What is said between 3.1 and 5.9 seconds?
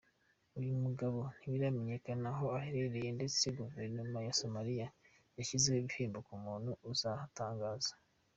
ndetse guverinoma ya Somalia yashyizeho